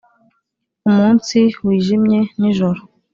[0.89, 2.81] umunsi wijimye nijoro